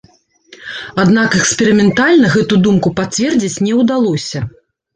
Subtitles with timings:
[1.03, 4.39] Аднак эксперыментальна гэту думку пацвердзіць не ўдалося.